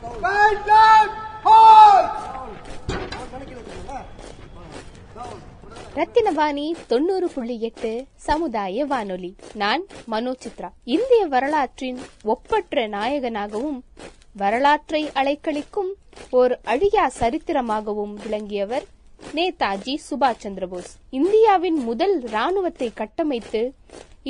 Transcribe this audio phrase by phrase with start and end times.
[0.00, 0.58] Right
[5.96, 7.90] Rathinavani தொண்ணூறு புள்ளி எட்டு
[8.26, 9.30] சமுதாய வானொலி.
[9.54, 13.80] நான் மனோ சித்ரா இந்திய வரலாற்றின் ஒப்பற்ற நாயகனாகவும்
[14.42, 15.90] வரலாற்றை அலைக்கழிக்கும்
[16.30, 18.86] ஓர் அழியா சரித்திரமாகவும் விளங்கியவர்
[19.34, 20.92] நேதாஜி சுபாஷ் சந்திரபோஸ்.
[21.10, 23.62] இந்தியாவின் முதல் ராணுவத்தை கட்டமைத்து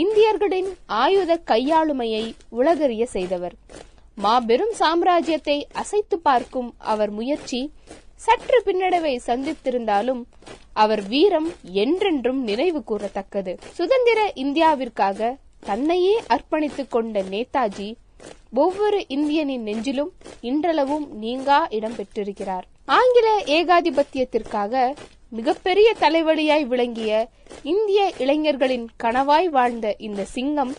[0.04, 3.56] இந்தியர்களின் ஆயுத கையாளுமையை உலகறிய செய்தவர்.
[4.18, 7.60] மாபெரும் சாம்ராஜ்யத்தை அசைத்து பார்க்கும் அவர் முயற்சி
[8.16, 10.22] சற்று பின்னடைவை சந்தித்திருந்தாலும்
[10.72, 13.52] அவர் வீரம் என்றென்றும் நினைவு கூறத்தக்கது.
[13.72, 17.88] சுதந்திர இந்தியாவிற்காக தன்னையே அர்ப்பணித்துக் கொண்ட நேதாஜி
[18.54, 20.10] ஒவ்வொரு இந்தியனின் நெஞ்சிலும்
[20.40, 22.66] இன்றளவும் நீங்கா இடம் பெற்றிருக்கிறார்.
[22.84, 24.74] ஆங்கில ஏகாதிபத்தியத்திற்காக
[25.30, 27.12] மிகப்பெரிய தலைவலியாய் விளங்கிய
[27.62, 30.74] இந்திய இளைஞர்களின் கனவாய் வாழ்ந்த இந்த சிங்கம்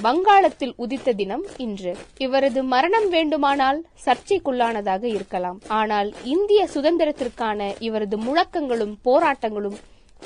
[0.00, 1.96] வங்காளத்தில் உதித்த தினம் இன்று.
[2.18, 5.60] இவரது மரணம் வேண்டுமானால் சர்ச்சைக்குள்ளானதாக இருக்கலாம்.
[5.68, 9.76] ஆனால் இந்திய சுதந்திரத்திற்கான இவரது முழக்கங்களும் போராட்டங்களும்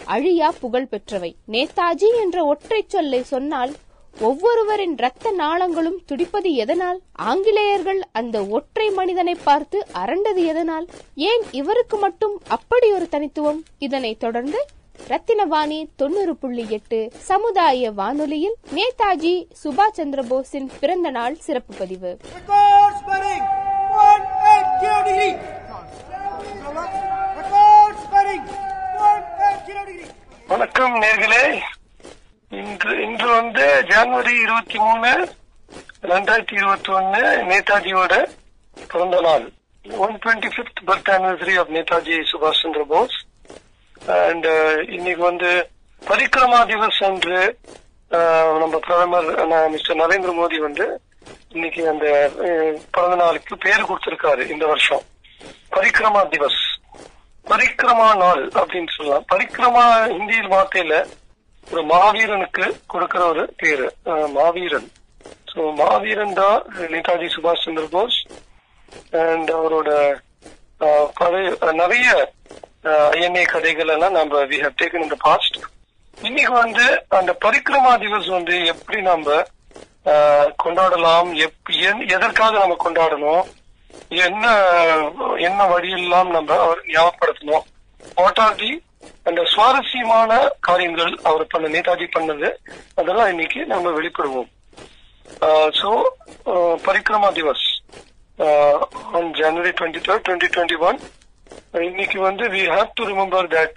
[0.05, 1.35] அழியா புகழ் பெற்றவை.
[1.49, 3.73] நேதாஜி என்ற ஒற்றை சொல்லை சொன்னால்
[4.21, 7.01] ஒவ்வொருவரின் இரத்த நாளங்களும் துடிப்பது எதனால்?
[7.13, 10.89] ஆங்கிலேயர்கள் அந்த ஒற்றை மனிதனை பார்த்து அரண்டது எதனால்?
[11.15, 13.65] ஏன் இவருக்கு மட்டும் அப்படி ஒரு தனித்துவம்?
[13.79, 14.67] இதனைத் தொடர்ந்து
[15.11, 22.95] ரத்தினவாணி தொண்ணூறு புள்ளி எட்டு சமுதாய வானொலியில் நேதாஜி சுபாஷ் சந்திர போஸின் பிறந்த நாள் சிறப்பு பதிவு Record
[22.99, 23.43] spreading,
[23.97, 25.33] 180 degree.
[27.39, 28.45] Record spreading,
[29.01, 30.09] 180 degree.
[30.49, 31.45] வணக்கம் நேர்களே
[32.53, 35.13] இன்று இன்று வந்து ஜனவரி இருபத்தி மூணு
[36.11, 38.13] ரெண்டாயிரத்தி இருபத்தி ஒன்னு நேதாஜியோட
[38.91, 39.47] பிறந்த நாள்
[40.01, 43.17] one twenty fifth birth anniversary of Netaji சுபாஷ் சந்திர போஸ்
[44.17, 45.51] அண்ட் uh, இன்னைக்கு வந்து
[46.03, 47.39] பரிக்கிரமா திவஸ் என்று
[48.61, 49.29] நம்ம பிரதமர்
[49.71, 50.87] மிஸ்டர் நரேந்திர மோடி வந்து
[51.51, 52.07] இன்னைக்கு அந்த
[52.95, 55.05] பிறந்த நாளுக்கு பேர் கொடுத்திருக்காரு இந்த வருஷம்.
[55.73, 56.61] பரிக்கிரமா திவஸ்
[57.47, 59.27] பரிக்கிரமா நாள் அப்படின்னு சொல்லலாம்.
[59.33, 60.95] பரிக்கிரமா ஹிந்தியில் வார்த்தையில
[61.69, 64.89] ஒரு மாவீரனுக்கு கொடுக்கிற ஒரு பேரு அஹ், மாவீரன்.
[65.51, 66.59] சோ மாவீரன் தான்
[66.93, 68.19] நேதாஜி சுபாஷ் சந்திர போஸ்.
[69.23, 69.91] அண்ட் அவரோட
[71.19, 72.09] பழைய நிறைய
[72.87, 75.57] ஐஎன்ஏ கதைகள் எல்லாம் நம்ம வி ஹவ் டேக்கன் இந்த பாஸ்ட்
[76.19, 79.39] இன்னைக்கு வந்து அந்த பரிக்கிரமா திவஸ் வந்து எப்படி நம்ம
[80.65, 81.73] கொண்டாடலாம் எப்-
[82.09, 83.45] எதற்காக நம்ம கொண்டாடணும்
[84.21, 84.45] என்ன
[85.39, 87.65] என்ன வழியெல்லாம் நம்ம அவர் ஞாபகப்படுத்தணும்.
[88.15, 88.71] வாட் ஆர் தி
[89.25, 92.49] அந்த சுவாரஸ்யமான காரியங்கள் அவர் பண்ண நேதாஜி பண்ணது
[92.95, 94.51] அதெல்லாம் இன்னைக்கு நம்ம வெளிப்படுவோம்.
[95.79, 95.91] So
[96.87, 97.67] Parakram Diwas
[99.13, 100.99] on January twenty third twenty twenty one
[101.89, 103.77] இன்னைக்கு வந்து we have to remember that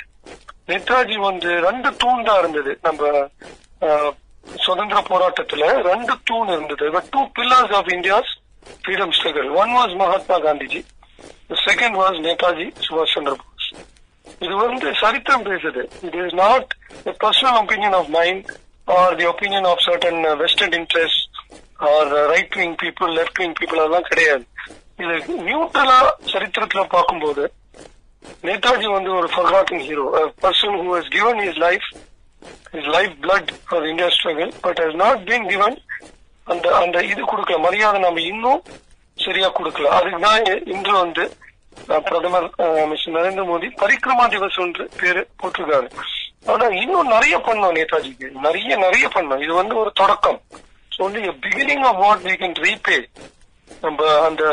[0.69, 2.71] Netaji வந்து ரெண்டு தூண் தான் இருந்தது.
[2.87, 3.01] நம்ம
[4.65, 6.85] சுதந்திர போராட்டத்துல ரெண்டு தூண் இருந்தது.
[7.13, 8.31] Two pillars of India's
[8.83, 10.81] freedom struggle one was Mahatma Gandhiji
[11.67, 13.67] second was Netaji சுபாஷ் சந்திர போஸ்
[14.45, 15.83] இது வந்து சரித்திரம் பேசுது.
[16.07, 16.69] It is not
[17.23, 18.49] personal opinion of mind
[18.97, 21.39] or the opinion of certain western interest
[21.91, 24.45] or right wing people left wing people அதெல்லாம் கிடையாது.
[25.03, 25.15] இது
[25.49, 25.99] நியூட்ரலா
[26.33, 27.43] சரித்திரத்துல பார்க்கும்போது
[28.47, 30.05] நேதாஜி வந்து ஒரு forgotten hero
[30.43, 31.87] person who has given his life
[32.79, 35.77] his life blood for India struggle but has not been given
[36.47, 38.61] அந்த அந்த இது கொடுக்கல மரியாதை நம்ம இன்னும்
[39.17, 39.89] சரியா கொடுக்கல.
[39.97, 41.23] அதுக்கு தான் இன்று வந்து
[42.07, 42.47] பிரதமர்
[42.91, 45.87] மிஸ்டர் நரேந்திர மோடி பரிக்ரமா திவஸ் என்று பேரு போட்டிருக்காரு.
[46.51, 48.27] ஆனா இன்னும் நிறைய பண்ணோம் நேதாஜிக்கு.
[48.45, 49.41] நிறைய நிறைய பண்ணோம்.
[49.45, 50.39] இது வந்து ஒரு தொடக்கம்.
[50.97, 52.97] சொல்லி beginning of what we can repay
[53.81, 54.43] நம்ம அந்த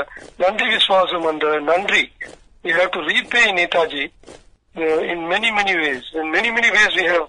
[0.43, 2.03] நன்றி விசுவாசம் அந்த நன்றி
[2.67, 4.05] we have to repay Netaji
[4.83, 6.05] uh, in many many ways.
[6.21, 7.27] In many many ways we have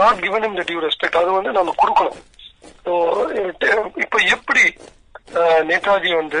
[0.00, 1.14] not given him the due respect.
[1.22, 2.18] அது வந்து நம்ம கொடுக்கணும்.
[2.84, 2.92] ஸோ
[3.40, 4.64] uh, இப்போ எப்படி
[5.40, 6.40] uh, நேதாஜி வந்து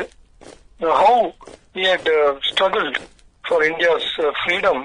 [0.84, 1.20] uh, how
[1.78, 2.06] he had
[3.48, 4.08] for India's
[4.40, 4.82] freedom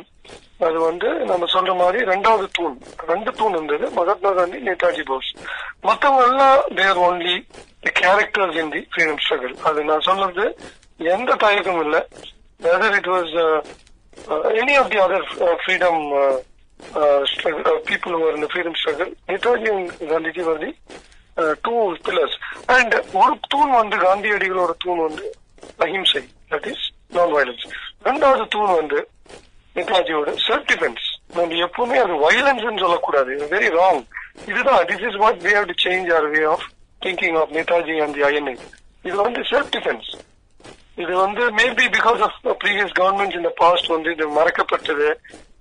[0.65, 2.75] அது வந்து நம்ம சொல்ற மாதிரி ரெண்டாவது தூண்.
[3.11, 5.29] ரெண்டு தூண் இருந்தது மகாத்மா காந்தி நேதாஜி போஸ்
[5.87, 7.35] மத்தவங்க எல்லாம் they're only
[7.85, 10.45] the characters in the freedom struggle அது நான் சொல்றது
[11.15, 12.01] எந்த தயக்கமும் இல்லை.
[12.59, 13.33] Whether whether it was
[14.61, 15.25] any of the other
[15.63, 16.01] freedom
[17.89, 20.71] people who were in the freedom struggle Netaji and Gandhiji were the
[21.65, 21.73] two
[22.05, 22.35] pillars
[22.75, 25.25] and ஒரு தூண் வந்து காந்தியடிகளோட தூண் வந்து
[25.85, 26.21] அஹிம்சை
[26.51, 26.83] தட் இஸ்
[27.15, 27.65] நான் வயலன்ஸ்
[28.07, 28.99] ரெண்டாவது தூண் வந்து
[29.75, 31.05] நேதாஜியோட செல்ஃப் டிஃபென்ஸ்
[31.37, 33.33] நம்ம எப்பவுமே அது வயலன்ஸ் சொல்லக்கூடாது.
[33.53, 34.01] வெரி ராங்
[34.51, 36.65] இதுதான் this is what we have to change our way of
[37.01, 38.55] thinking of Netaji and the INA
[39.07, 40.09] இது வந்து செல்ஃப் டிஃபென்ஸ்
[41.03, 45.07] இது வந்து maybe because of previous government இந்த பாஸ்ட் வந்து இது மறக்கப்பட்டது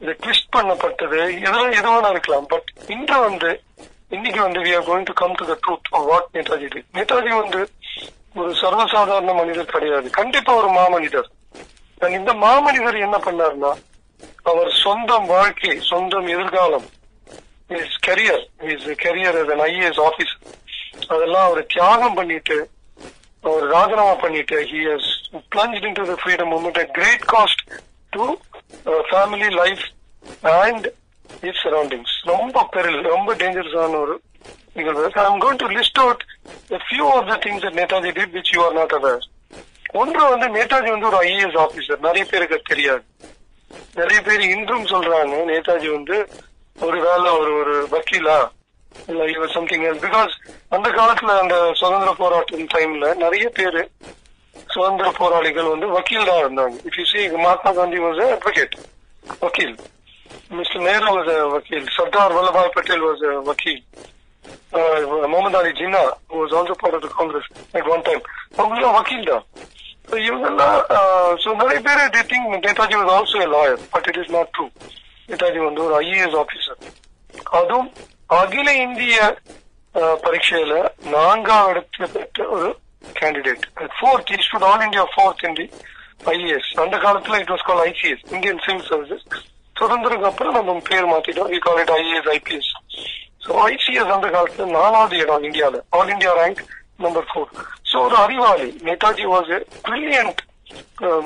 [0.02, 2.46] இது ட்விஸ்ட் பண்ணப்பட்டது எதெல்லாம் எது வேணா இருக்கலாம்.
[2.46, 3.50] பட் இன்று வந்து
[4.08, 6.84] இன்னைக்கு வந்து we are going to come to the truth what Netaji did.
[6.98, 7.60] Netaji வந்து
[8.34, 10.06] ஒரு சர்வசாதாரண மனிதர் கிடையாது.
[10.10, 11.28] கண்டிப்பா ஒரு மாமனிதர்.
[12.18, 13.72] இந்த மாமனிதர் என்ன பண்ணாருன்னா
[14.50, 16.86] அவர் சொந்தம் வாழ்க்கை சொந்தம் எதிர்காலம்
[17.78, 18.42] is career
[18.72, 19.38] is career
[19.68, 20.34] IAS office
[21.08, 22.56] அதெல்லாம் அவர் தியாகம் பண்ணிட்டு
[23.48, 25.10] அவர் ராஜினாமா பண்ணிட்டு he has
[25.54, 27.62] plunge into the freedom movement at great cost
[28.16, 28.24] to
[29.10, 29.84] family life
[30.60, 30.86] and
[31.48, 34.16] it surroundings ரொம்ப பெரில் ரொம்ப டேஞ்சரஸான ஒரு
[34.78, 35.04] நிகழ்வு.
[35.26, 36.22] I'm going to list out
[36.86, 39.24] few of the things Netaji did which you are not aware
[40.00, 43.04] ஒன்று வந்து நேதாஜி வந்து ஒரு IAS officer நிறைய பேருக்கு தெரியாது.
[44.00, 46.16] நிறைய பேர் இன்றும் சொல்றாங்க நேதாஜி வந்து
[46.86, 48.38] ஒரு வேலை ஒரு ஒரு வக்கீலா?
[49.10, 50.34] இல்ல இவர் சம்திங் பிகாஸ்
[50.76, 53.82] அந்த காலத்துல அந்த சுதந்திர போராட்டம் டைம்ல நிறைய பேரு
[54.74, 58.74] சுதந்திர போராளிகள் வந்து வக்கீல் தான் இருந்தாங்க if you see Mahatma Gandhi was advocate
[59.44, 59.74] வக்கீல்.
[60.58, 61.86] மிஸ்டர் நேரு வாஸ் வக்கீல்.
[61.98, 63.82] சர்தார் வல்லபாய் பட்டேல் வாஸ் வக்கீல்.
[65.32, 66.02] Muhammad Ali Jinnah
[66.38, 67.48] was also part of Congress
[67.78, 68.22] at one time
[68.60, 69.46] அவங்களாம் வக்கீல் தான்.
[70.08, 70.74] So, இவங்கெல்லாம்
[71.42, 74.66] ஸோ நிறைய பேர் they think Netaji was also a lawyer but it is not true
[75.30, 76.80] Netaji வந்து ஒரு ஐஏஎஸ் ஆபீசர்
[77.60, 77.88] அதுவும்
[78.34, 79.16] அகில இந்திய
[80.24, 80.74] பரீட்சையில
[81.14, 82.68] நான்காம் இடத்துல பெற்ற ஒரு
[83.16, 83.64] கேண்டிடேட்
[83.96, 85.66] ஃபோர்த் இஸ்டுட் ஆல் இந்தியா ஃபோர்த் இண்டி
[86.32, 89.26] ஐஏஎஸ் அந்த காலத்துல it was call ICS Indian civil services
[89.76, 91.48] சுதந்திரத்துக்கு அப்புறம் நம்ம பேர் மாத்திட்டோம்.
[91.52, 92.70] We call it IAS IPS
[93.44, 95.78] so ICS அந்த காலத்துல நாலாவது இடம் இந்தியால.
[95.96, 96.60] All India rank
[97.04, 97.50] number four
[97.90, 100.40] so ஒரு அறிவாளி Netaji was a brilliant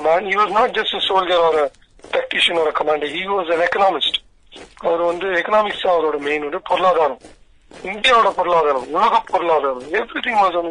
[0.06, 1.60] man he was not just soldier or
[2.12, 4.18] technician ஒரு commander he was an economist
[4.80, 7.20] அவர் வந்து எக்கனாமிக்ஸ் தான் அவரோட மெயின் வந்து பொருளாதாரம்.
[7.90, 9.86] இந்தியாவோட பொருளாதாரம் உலக பொருளாதாரம்
[10.26, 10.68] everything was on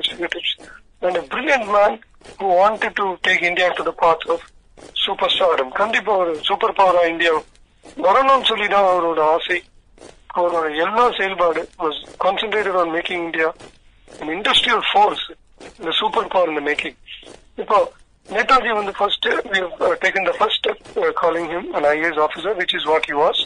[1.01, 1.97] and brilliant man
[2.39, 4.45] who wanted to take India to the path of
[5.03, 7.33] super stardom கண்டிப்பா ஒரு சூப்பர் பவரா இந்தியா
[7.97, 9.57] வரணும்னு சொல்லி தான் அவரோட ஆசை.
[10.33, 13.49] அவரோட எல்லா செயல்பாடு was concentrated on making India
[14.09, 15.25] an industrial force
[15.77, 16.97] இந்த சூப்பர் in the மேக்கிங்
[17.57, 17.77] இப்போ
[18.29, 19.27] நேதாஜி வந்து first
[20.03, 20.81] taken the first step
[21.21, 23.41] calling him and IAS officer which is what you was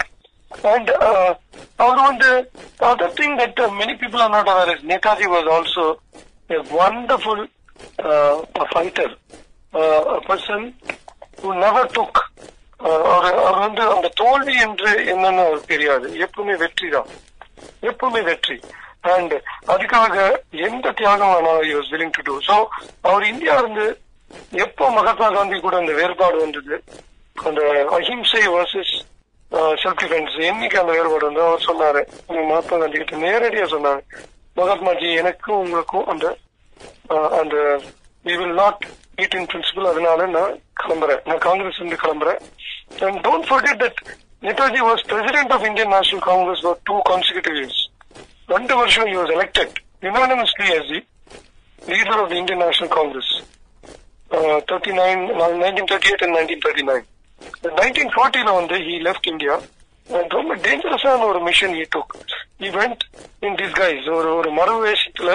[0.56, 1.36] is what he was and uh,
[1.78, 2.52] அவர் வந்து
[2.82, 6.00] other thing that uh, many people are not aware is Netaji was also
[6.50, 7.48] a wonderful
[8.00, 9.10] uh, a fighter
[9.74, 10.74] uh, a person
[11.42, 12.32] who never took
[12.80, 17.06] uh, அவர் அவர் வந்து அந்த தோல்வி என்று என்னன்னு அவருக்கு தெரியாது எப்பவுமே வெற்றி தான்
[17.82, 18.60] எப்பவுமே வெற்றி
[19.02, 19.34] அண்ட்
[19.68, 22.70] அதுக்காக எந்த தியாகம் வேணாலும் he was willing to do so
[23.02, 24.00] அவர் இந்தியா இருந்து
[24.52, 26.84] எப்போ மகாத்மா காந்தி கூட அந்த வேறுபாடு வந்தது
[27.36, 29.10] அந்த அஹிம்சை வர்சஸ்
[29.82, 32.02] செல்ஃப் டிஃபென்ஸ் என்னைக்கு அந்த வேறுபாடு வந்து அவர் சொன்னாரு.
[32.30, 34.02] உங்க மகாத்மா காந்தி கிட்ட நேரடியா சொன்னாரு.
[34.60, 36.26] மகாத்மாஜி எனக்கும் உங்களுக்கும் அந்த
[37.42, 37.56] அந்த
[38.26, 38.84] we will not
[39.22, 41.22] eat in principle அதனால நான் கிளம்புறேன்.
[41.30, 42.42] நான் காங்கிரஸ் இருந்து கிளம்புறேன்.
[43.08, 44.02] And don't forget that
[44.48, 47.82] Netaji was president of Indian National Congress for two consecutive years
[48.56, 49.76] ரெண்டு வருஷம் you was elected
[50.08, 51.02] unanimously as the
[51.94, 53.34] leader of Indian National Congress
[54.70, 55.22] thirty nine
[55.64, 57.06] nineteen thirty eight and nineteen thirty nine
[57.78, 59.56] nineteen ஃபார்ட்டில வந்து he left India
[60.36, 62.14] ரொம்ப டேஞ்சரஸான ஒரு mission he took
[62.62, 62.70] he
[63.48, 65.32] in this guise ஒரு ஒரு மறுவேஷத்துல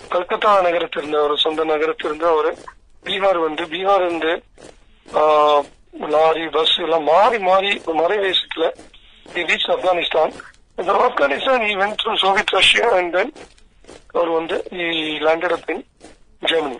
[0.00, 2.50] கல்கத்தா நகரத்திலிருந்து அவர் சொந்த நகரத்திலிருந்து அவர்
[3.04, 4.32] பீகார் வந்து பீகார் இருந்து
[6.12, 7.70] லாரி பஸ் எல்லாம் மாறி மாறி
[8.00, 8.66] மறை வேஷத்துல
[9.48, 10.32] ரீச் ஆப்கானிஸ்தான்
[10.78, 13.32] இந்த Afghanistan he went through Soviet Russia and then
[14.12, 14.86] அவர் வந்து he
[15.26, 15.82] landed up in
[16.42, 16.78] Germany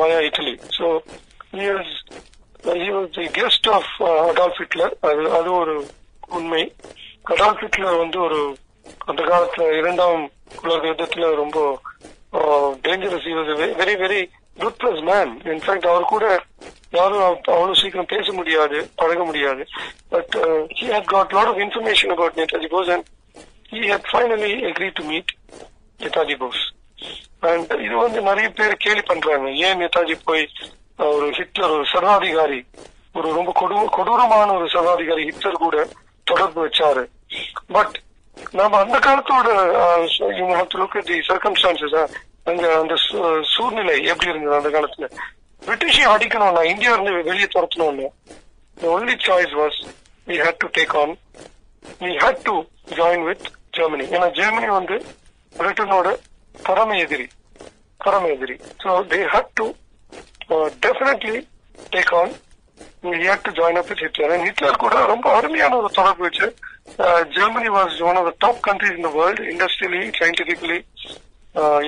[0.00, 0.86] via Italy so
[1.52, 1.96] he has
[2.70, 5.86] the guest of the guest uh, அது அது ஒரு
[6.28, 6.72] உண்மை.
[7.24, 8.56] அடால்ஃப் ஹிட்லர் வந்து ஒரு
[9.06, 10.30] அந்த காலத்துல இரண்டாம்
[10.62, 11.80] உலக யுத்தத்துல ரொம்ப
[12.82, 13.26] dangerous
[13.80, 14.20] very very
[14.58, 16.42] good plus man in fact அவர் கூட
[16.90, 19.66] யாரும் அவ்வளவு சீக்கிரம் பேச முடியாது பழக முடியாது.
[20.08, 20.34] But
[20.78, 23.06] he had got lot of information about Netaji Bose and
[23.70, 25.32] he had finally agree to meet
[26.00, 26.62] Netaji Bose
[27.40, 29.50] and இது வந்து நிறைய பேர் கேலி பண்றாங்க.
[29.50, 30.48] ஏன் நேதாஜி போய்
[31.00, 32.64] ஒரு ஹிட்லர் ஒரு சர்வாதிகாரி
[33.14, 35.88] ஒரு ரொம்ப கொடு கொடூரமான ஒரு சர்வாதிகாரி ஹிட்லர் கூட
[36.24, 37.06] தொடர்பு வச்சாரு.
[37.66, 38.00] பட்
[38.50, 42.08] நம்ம அந்த காலத்தோட தி சர்க்கம்ஸ்டான்சஸ்
[42.44, 45.10] அங்க அந்த சூ- சூழ்நிலை எப்படி இருந்தது அந்த காலத்துல?
[45.66, 48.08] பிரிட்டிஷை அடிக்கணும்னா இந்தியா இருந்து வெளியே துரத்தணும்னா
[48.80, 49.86] the only choice was
[50.26, 51.18] we had to take on
[52.00, 53.42] we had to join with
[53.80, 55.04] ஏன்னா ஜெர்மனி வந்து
[55.58, 56.18] பிரிட்டனோட
[56.62, 57.28] பரம எதிரி
[57.96, 58.54] பரம எதிரி.
[58.54, 59.72] So they had to
[60.50, 61.38] uh, definitely
[61.92, 62.30] take on.
[63.02, 64.28] We had to join up with Hitler.
[64.34, 66.46] And Hitler கூட ரொம்ப அருமையான ஒரு தொடர்பு வச்சு
[67.36, 70.78] Germany was one of the top countries in the world industrially scientifically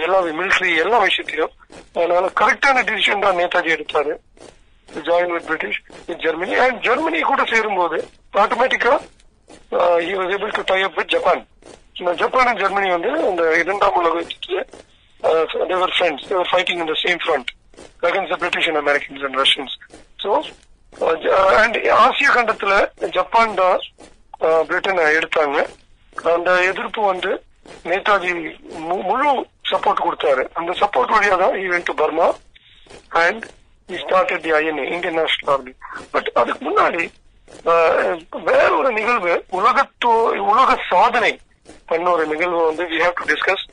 [0.05, 1.53] எல்லா மிலிட்ரி எல்லா விஷயத்திலும்.
[1.99, 4.15] அதனால கரெக்டான டிசிஷன் தான் நேதாஜி எடுத்தாரு.
[5.09, 7.99] Join with British with Germany and Germany கூட சேரும்போது
[8.45, 8.95] ஆட்டோமேட்டிக்கா
[10.07, 11.43] he was able to tie up with Japan
[12.23, 14.23] Japan and Germany வந்து இந்த இரண்டாம் உலக
[15.73, 17.51] they were friends they were fighting in the same front
[18.03, 19.73] against the British and Americans and Russians.
[20.19, 20.31] So,
[20.93, 22.73] uh, uh and ஆசிய கண்டத்துல
[23.11, 23.79] Japan தான்
[24.41, 25.59] uh, பிரிட்டனை எடுத்தாங்க.
[26.17, 27.31] அந்த எதிர்ப்பு வந்து
[27.85, 28.31] நேதாஜி
[28.83, 29.31] மு- முழு
[29.71, 30.43] சப்போர்ட் கொடுத்தாரு.
[30.53, 32.29] அந்த சப்போர்ட் வழியா தான் he went to Burma
[33.21, 33.45] and
[33.89, 34.53] he started the
[34.91, 35.73] Indian National Army
[36.11, 37.03] but அதுக்கு முன்னாடி
[37.67, 40.13] அஹ், வேற ஒரு நிகழ்வு உலகத்தோ
[40.51, 41.33] உலக சாதனை
[41.87, 43.65] பண்ண ஒரு நிகழ்வு வந்து we have to discuss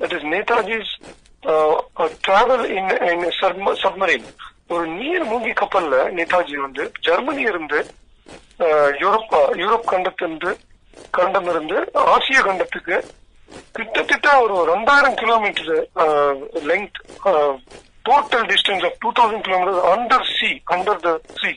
[0.00, 0.92] that is Netaji's
[2.24, 3.24] travel in in
[3.82, 4.26] submarine
[4.68, 7.78] ஒரு நீர் மூழ்கி கப்பல்ல நேதாஜி வந்து ஜெர்மனி இருந்து
[8.62, 10.50] யூரோப் யூரோப்பா யூரோப் கண்டத்திலிருந்து
[11.10, 11.78] கண்டம் இருந்து
[12.14, 12.96] ஆசிய கண்டத்துக்கு
[13.72, 15.74] கிட்டத்தட்ட ஒரு ரெண்டாயிரம் kilometre
[16.70, 16.98] length
[18.04, 21.52] total distance of two thousand kilometre under sea under the sea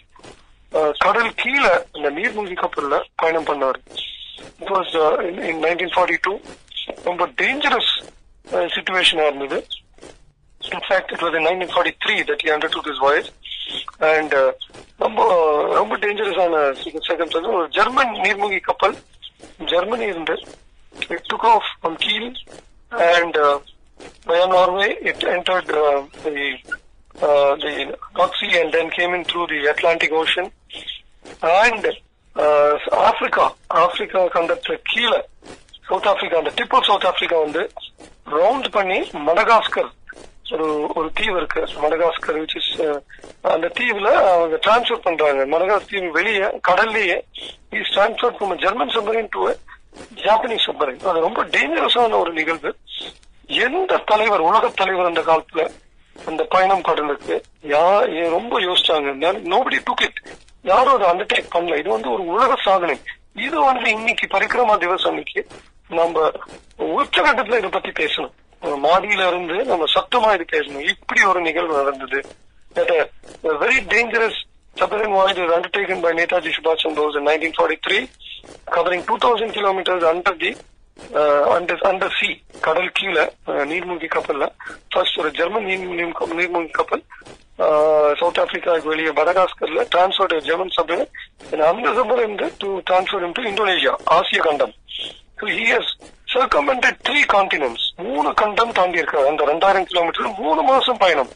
[0.98, 3.80] கடல் கீழே அந்த நீர்மூழ்கி கப்பல்ல பயணம் பண்ணாரு.
[4.62, 4.94] It was
[5.50, 6.34] in nineteen forty two
[7.04, 7.94] ரொம்ப டேஞ்சரஸ்
[8.76, 9.60] சுச்சுவேஷனா இருந்தது
[10.62, 13.28] In fact, it was in 1943 that he undertook his voyage.
[14.12, 14.52] And uh,
[15.00, 15.20] ரொம்ப
[15.78, 16.62] ரொம்ப டேஞ்சரஸான
[17.10, 18.96] circumstances ஒரு ஜெர்மன் நீர்மூழ்கி கப்பல்
[19.74, 20.36] ஜெர்மனி இருந்து
[21.16, 22.26] it took off from Kiel
[23.12, 23.60] and uh,
[24.28, 26.48] via Norway it entered uh, the
[27.18, 27.74] uh, the
[28.18, 30.48] North Sea and then came in through the Atlantic Ocean
[31.62, 31.84] and
[32.36, 32.74] uh,
[33.12, 33.46] Africa
[33.86, 35.22] Africa கண்டத்துல கீழே
[35.88, 37.64] South Africa அந்த tip of South Africa வந்து
[38.28, 39.92] round பண்ணி Madagascar
[40.56, 40.66] ஒரு
[40.98, 42.98] ஒரு தீவு இருக்கு Madagascar which is uh,
[43.54, 45.42] அந்த தீவுல அவங்க டிரான்ஸ்ஃபர் பண்றாங்க.
[45.54, 47.18] மடகாஸ் தீவு வெளியே கடல்லயே
[47.80, 49.42] is transfer from German submarine to
[50.24, 52.72] Japanese submarine அது ரொம்ப டேஞ்சரஸான ஒரு நிகழ்வு.
[53.66, 55.64] எந்த தலைவர் உலக தலைவர் அந்த காலத்துல
[56.16, 57.36] அந்த பயணம் கடலுக்கு?
[57.74, 57.84] யா
[58.38, 59.32] ரொம்ப யோசிச்சாங்க.
[59.54, 60.20] நோபடி டுக் இட்
[60.72, 61.80] யாரும் அதை அண்டர்டேக் பண்ணல.
[61.82, 62.98] இது வந்து ஒரு உலக சாதனை.
[63.48, 65.42] இது வந்து இன்னைக்கு பரிக்கிரமா திவசம் அன்னைக்கு
[65.90, 66.32] நம்ம
[66.80, 68.34] உச்சகட்டத்துல இதை பத்தி பேசணும்.
[68.62, 70.88] மாடியில இருந்து நம்ம சத்தமா இது பேசணும்.
[70.90, 72.22] இப்படி ஒரு நிகழ்வு நடந்தது.
[72.76, 74.36] Very dangerous a very dangerous
[74.78, 78.10] submarine voyage was undertaken by Netaji Subhash Chandra Bose in 1943,
[78.72, 80.56] covering 2,000 kilometers under the
[81.14, 84.46] uh, under under sea கடல் கீழே uh, நீர்மூழ்கி கப்பல்ல.
[84.92, 87.04] ஃபர்ஸ்ட் ஒரு ஜெர்மன் நீர்மூழ்கி கப்பல்
[88.20, 91.12] சவுத் ஆப்பிரிக்காவுக்கு uh, வெளியே மடகாஸ்கர்ல டிரான்ஸ்போர்ட் ஜெர்மன் சப்மரின்
[91.70, 94.74] அந்த submarine to transport to Indonesia ஆசிய கண்டம்
[95.48, 95.88] he has
[96.34, 101.30] circumvented three continents மூணு கண்டம் தாண்டி இருக்காரு அந்த ரெண்டாயிரம் கிலோமீட்டர் மூணு மாசம் பயணம்.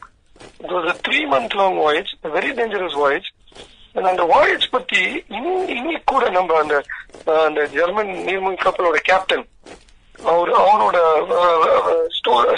[1.08, 3.30] Three month long voyage very dangerous voyage
[3.94, 6.76] அந்த வாயேஜ் பத்தி இன்- இன்னைக்கு கூட நம்ம அந்த
[7.46, 9.46] அந்த ஜெர்மன் நீர்மூழ்கி கப்பலோட கேப்டன்
[10.24, 10.98] அவர் அவனோட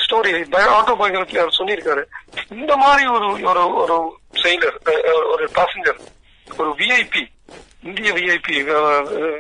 [0.03, 0.31] ஸ்டோரி
[0.71, 2.03] ஆட்டோபயோகிராஃபி அவர் சொல்லியிருக்காரு.
[2.51, 3.97] இந்த மாதிரி ஒரு ஒரு ஒரு
[4.43, 4.77] செயலர்
[5.31, 5.99] ஒரு பாசஞ்சர்
[6.57, 7.23] ஒரு விஐபி
[7.83, 8.55] இந்திய VIP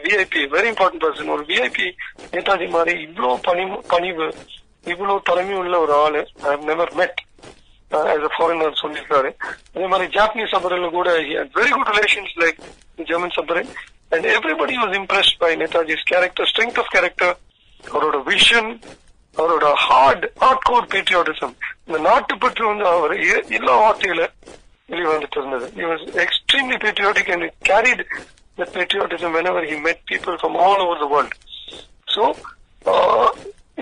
[0.05, 1.87] VIP very important person ஒரு விஐபி
[2.33, 4.27] நேதாஜி மாதிரி இவ்வளோ பணி பணிவு
[4.85, 7.19] இவ்வளோ தலைமை உள்ள ஒரு ஆளு I never met
[7.91, 9.29] as a foreigner சொல்லியிருக்காரு.
[9.75, 11.09] அதே மாதிரி ஜாப்பனீஸ் சபரில் கூட
[11.57, 12.59] very good relations like
[13.09, 13.71] German submarine
[14.13, 17.35] and everybody was impressed by Netaji's character strength of character
[17.83, 18.71] அவரோட விஷன்
[19.37, 21.53] அவரோட ஹார்ட் ஹார்ட் கோர் பேட்ரியாட்டிசம்
[21.87, 23.13] இந்த நாட்டுப்பற்று வந்து அவர்
[23.59, 24.23] எல்லா வார்த்தையில
[24.92, 28.00] வெளிவந்துட்டு இருந்தது he was extremely patriotic and he carried
[28.58, 31.32] that patriotism whenever he met people from all over the world
[32.14, 32.22] so
[32.92, 33.28] uh,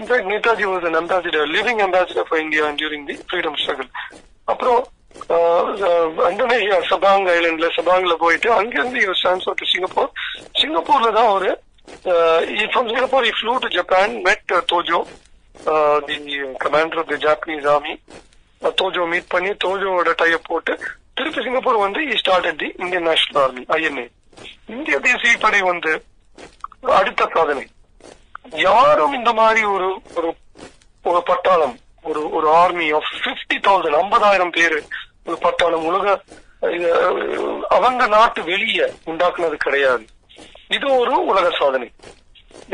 [0.00, 3.90] in fact Netaji was an ambassador living ambassador for India during the freedom struggle
[4.52, 4.80] அப்புறம்
[6.33, 10.11] Indonesia Sabang ஐலண்ட்ல சபாங்ல போயிட்டு அங்கிருந்து இவர் transfer to Singapore
[10.61, 11.52] சிங்கப்பூர்ல தான் அவரு
[12.73, 14.99] from Singapore he flew to Japan met uh, Tojo
[15.73, 16.16] uh, the
[16.64, 17.94] commander of the Japanese army
[18.62, 20.74] Tojo meet பண்ணி தோஜோவோட டைய போட்டு
[21.13, 24.06] திருப்பி சிங்கப்பூர் வந்து start the Indian National Army INA
[24.75, 25.92] இந்திய தேசிய படை வந்து
[27.00, 27.66] அடுத்த சாதனை.
[28.68, 29.88] யாரும் இந்த மாதிரி ஒரு
[30.18, 30.30] ஒரு
[31.04, 34.80] ஒரு பட்டாளம் ஒரு ஒரு ஆர்மி ஆஃப் பிப்டி தௌசண்ட் ஐம்பதாயிரம் பேரு
[35.25, 36.24] ஒரு பட்டாளம் உலக
[37.75, 40.06] அவங்க நாட்டு வெளியே உண்டாக்குனது கிடையாது.
[40.75, 41.89] இது ஒரு உலக சாதனை.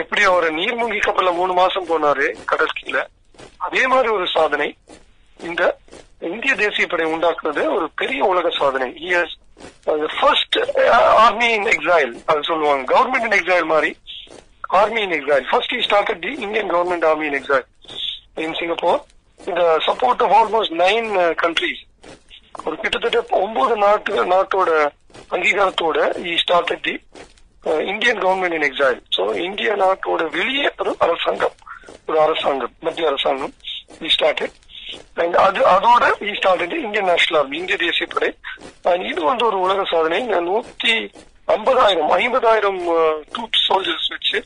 [0.01, 2.97] எப்படி அவர் நீர்மூழ்கி கப்பல்ல மூணு மாசம் போனாரு கடற்கீழ
[3.57, 4.67] அதே மாதிரி ஒரு சாதனை.
[5.39, 5.63] இந்த
[6.31, 8.89] இந்திய தேசிய படை உண்டாக்குறது ஒரு பெரிய உலக சாதனை.
[10.19, 10.57] ஃபர்ஸ்ட்
[11.23, 12.83] ஆர்மி இன் எக்ஸைல் அது சொல்லுவாங்க.
[12.93, 13.91] கவர்மெண்ட் இன் எக்ஸைல் மாதிரி.
[14.79, 15.81] Army in exile first he
[16.25, 17.67] the Indian government army in exile
[18.45, 19.01] in Singapore
[19.39, 21.09] இந்த support of almost nine
[21.43, 21.83] countries
[22.65, 24.69] ஒரு கிட்டத்தட்ட ஒன்பது நாட்டு நாட்டோட
[25.35, 25.99] அங்கீகாரத்தோட
[26.31, 26.95] he started the
[27.91, 31.55] Indian government in exile so இந்திய நாட்டோட வெளியே ஒரு அரசாங்கம்.
[32.07, 33.53] ஒரு அரசாங்கம் மத்திய அரசாங்கம்.
[34.01, 34.55] ஈ ஸ்டார்டட்
[35.21, 38.29] அண்ட் அது அதோட he started Indian National Army இந்திய தேசிய படை
[38.91, 40.19] And இது வந்து ஒரு உலக சாதனை.
[40.49, 40.93] நூத்தி
[41.47, 42.81] ஐம்பதாயிரம் ஐம்பதாயிரம்
[43.33, 44.39] ட்ரூப் சோல்ஜர்ஸ் வச்சு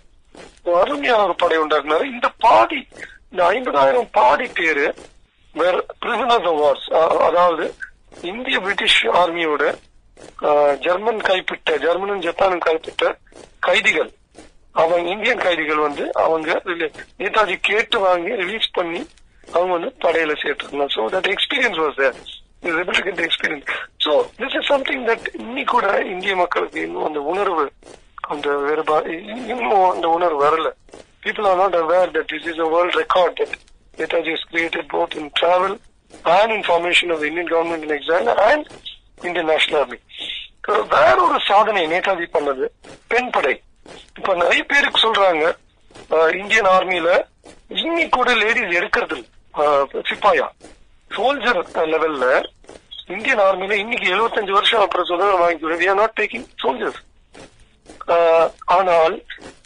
[0.81, 2.05] அருமையான ஒரு படை உண்டாக்குனாரு.
[2.15, 2.87] இந்த பாதி
[3.31, 4.85] இந்த ஐம்பதாயிரம் பாதி பேரு
[5.53, 6.87] வேற பிரிசனர்ஸ் வார்ஸ்
[7.27, 7.65] அதாவது
[8.21, 9.63] இந்திய பிரிட்டிஷ் ஆர்மியோட
[10.85, 13.13] ஜெர்மன் கைப்பிட்ட ஜெர்மனும் ஜப்பானும் கைப்பிட்ட
[13.59, 14.09] கைதிகள்.
[14.71, 16.49] அவங்க இந்தியன் கைதிகள் வந்து அவங்க
[17.19, 19.01] நேதாஜி கேட்டு வாங்கி ரிலீஸ் பண்ணி
[19.53, 22.17] அவங்க வந்து படையில சேர்த்துருந்தாங்க so that experience was there
[23.23, 23.67] experience
[24.05, 27.65] so this is something that இன்னி கூட இந்திய மக்களுக்கு இன்னும் அந்த உணர்வு
[28.29, 28.97] அந்த வேறுபா
[29.43, 30.67] இன்னும் அந்த உணர்வு வரல.
[31.23, 33.55] People are not aware that this is a world record that
[33.97, 35.75] Netaji is created both in travel
[36.33, 38.67] and information of Indian government in exam and
[39.23, 39.99] Indian National Army
[40.93, 42.65] வேற ஒரு சாதனை நேதாஜி பண்ணது
[43.11, 43.55] பெண் படை
[44.17, 45.45] இப்ப நிறைய பேருக்கு சொல்றாங்க
[46.39, 47.09] இந்தியன் ஆர்மியில
[47.79, 49.27] இன்னி கூட லேடிஸ் எடுக்கிறது இல்லை
[50.09, 50.47] சிப்பாயா.
[51.11, 51.59] சோல்ஜர்
[51.93, 52.25] லெவல்ல
[53.07, 56.99] இந்தியன் ஆர்மியில இன்னைக்கு 75 வருஷம் அப்புறம் சுதந்திரம் வாங்கி நாட் டேக்கிங் சோல்ஜர்ஸ்
[58.07, 59.15] ஆஹ் ஆனால்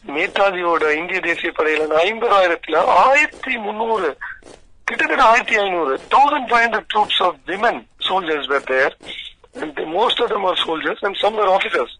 [0.07, 4.09] நேதாஜியோட இந்திய தேசிய படையில ஐம்பதாயிரத்துல ஆயிரத்தி முன்னூறு
[4.87, 8.95] கிட்டத்தட்ட ஆயிரத்தி ஐநூறு thousand five hundred troops of women soldiers were there
[9.93, 11.95] most of them are soldiers and some are officers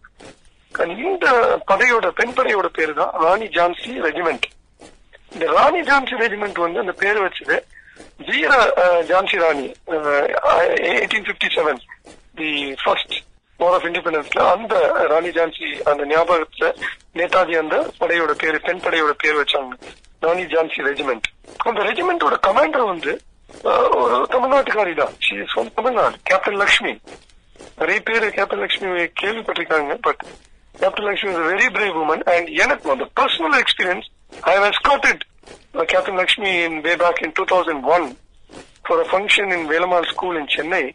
[1.04, 1.26] இந்த
[1.68, 4.46] படையோட பெண் படையோட பேரு தான் ராணி ஜான்சி ரெஜிமெண்ட்.
[5.32, 7.56] இந்த ராணி ஜான்சி ரெஜிமெண்ட் வந்து அந்த பேர் வச்சது
[8.20, 9.66] Veera ah, Jhansi Rani
[10.90, 11.48] eighteen fifty
[13.60, 14.74] war of இண்டிபெண்டன்ஸ்ல அந்த
[15.06, 16.68] ராணி ஜான்சி அந்த ஞாபகத்துல
[17.14, 19.74] நேதாஜி அந்த படையோட பேரு பெண் படையோட பேர் வச்சாங்க.
[20.22, 21.28] ராணி ஜான்சி ரெஜிமெண்ட்
[21.66, 23.12] அந்த ரெஜிமெண்டோட கமாண்டர் வந்து
[23.64, 25.14] uh, ஒரு தமிழ்நாட்டுக்காரி தான்.
[25.76, 26.92] தமிழ்நாடு கேப்டன் லக்ஷ்மி
[27.78, 28.88] நிறைய பேர் captain Lakshmi
[29.20, 30.22] கேள்விப்பட்டிருக்காங்க but
[30.74, 34.08] captain Lakshmi is very brave woman and எனக்கு வந்து personal experience
[34.46, 34.66] I have
[35.74, 38.16] uh, Captain Lakshmi in way back in 2001
[38.86, 40.94] for a function in Velamal School in Chennai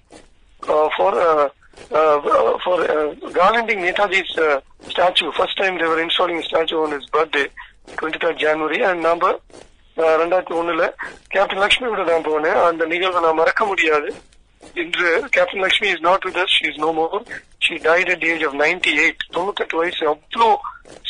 [0.64, 1.50] uh, for uh,
[1.92, 5.32] uh, uh, for uh, garlanding Netaji's uh, statue.
[5.32, 7.48] First time they were installing a statue on his birthday,
[8.00, 9.32] 23rd January, and number
[9.98, 10.84] uh, ரெண்டாயிரத்தி ஒண்ணுல
[11.34, 12.60] captain லக்ஷ்மியோட நான் போனேன்.
[12.68, 14.10] அந்த நிகழ்வை நான் மறக்க முடியாது.
[14.82, 17.18] இன்று captain Lakshmi is not with us is no more
[17.70, 20.04] she died at age of ninety eight தொண்ணூத்தெட்டு வயசு.
[20.12, 20.50] அவ்வளோ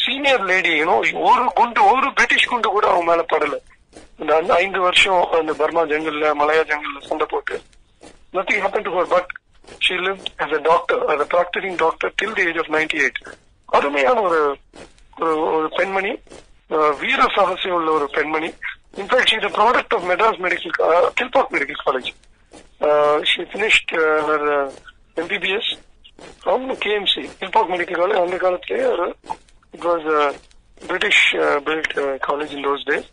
[0.04, 0.96] சீனியர் லேடி யூனோ
[1.30, 3.58] ஒரு குண்டு ஒரு பிரிட்டிஷ் குண்டு கூட அவங்க மேல படல.
[4.22, 7.56] இந்த அந்த ஐந்து வருஷம் அந்த பர்மா ஜங்கல்ல மலையா ஜங்கல்ல சண்டை போட்டு
[8.34, 9.28] nothing happen to to but but
[9.86, 13.20] she lived as a doctor, as a practicing doctor till the age of 98.
[13.70, 14.40] அருமையான ஒரு
[15.58, 16.14] ஒரு பெண்மணி
[17.02, 18.50] வீர சாகசியம் உள்ள ஒரு பெண்மணி.
[19.02, 20.76] In fact she's product of Madras medical
[21.20, 22.10] Kilpauk medical college
[23.32, 23.94] she finished
[24.30, 24.48] her
[25.24, 25.72] MBBS
[26.42, 29.08] from KMC Kilpauk medical college அந்த காலத்திலேயே ஒரு
[29.74, 30.08] it was
[30.82, 31.24] British
[31.68, 31.94] built
[32.28, 33.08] college in those days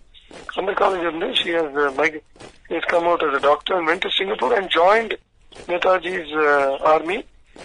[0.61, 2.19] அந்த காலேஜ் இருந்து ஷி ஹஸ் மைக்
[2.77, 5.15] is come out as a doctor and went to Singapore and joined
[5.69, 6.33] Netaji's
[6.93, 7.19] army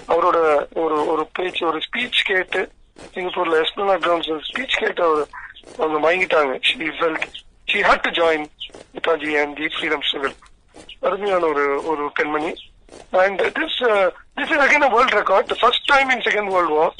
[0.08, 0.38] அவரோட
[0.84, 2.62] ஒரு ஒரு பேச்சு ஒரு ஸ்பீச் கேட்டு
[3.14, 5.24] சிங்கப்பூர்ல எஸ்பிளா கிரவுண்ட்ஸ் ஸ்பீச் கேட்டு அவர்
[5.78, 7.26] அவங்க வாங்கிட்டாங்க she felt
[7.68, 8.46] she had to join
[8.96, 10.38] Netaji and the freedom struggle
[11.02, 12.52] அருமையான ஒரு ஒரு பெண்மணி.
[13.24, 13.78] And this
[14.38, 16.94] this is again a world record the first time in second world war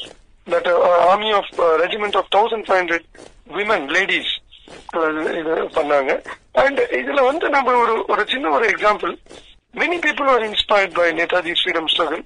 [0.46, 0.68] that
[1.10, 1.50] army of
[1.84, 3.06] regiment of thousand five hundred
[3.58, 4.32] women ladies
[5.40, 6.12] இது பண்ணாங்க.
[6.62, 9.12] And இதுல வந்து நம்ம ஒரு ஒரு சின்ன ஒரு example
[9.74, 12.22] many people are inspired by Netaji freedom struggle